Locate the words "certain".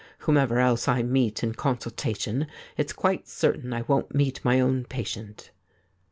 3.27-3.71